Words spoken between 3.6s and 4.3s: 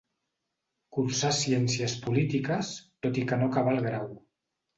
el grau.